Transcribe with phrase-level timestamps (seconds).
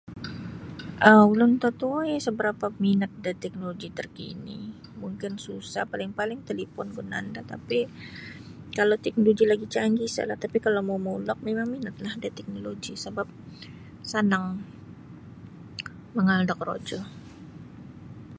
[1.09, 4.59] um Ulun totuo iyo usa barapa minat da teknologi terkini
[5.01, 7.79] mungkin susah paling-paling talipun gunaan do tapi
[8.77, 13.27] kalau teknologi lagi canggih isa lah tapi kalau momulok mimang minatlah da teknologi sabab
[14.11, 14.47] sanang
[16.15, 16.99] mangaal da korojo.